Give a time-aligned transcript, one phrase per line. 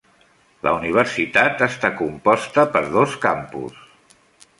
[0.67, 4.17] La universitat està composta per dos campus.